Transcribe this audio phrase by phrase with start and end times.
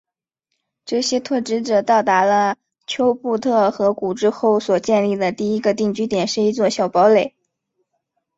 [0.83, 2.57] 这些拓殖者到达了
[2.87, 7.35] 丘布特河谷之后所建立的第一个定居点是一座小堡垒。